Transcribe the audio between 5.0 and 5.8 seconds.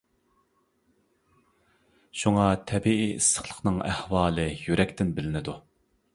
بىلىنىدۇ.